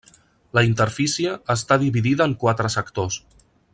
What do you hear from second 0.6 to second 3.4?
interfície està dividida en quatre sectors.